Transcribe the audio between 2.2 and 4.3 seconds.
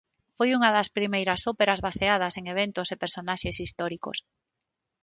en eventos e personaxes históricos.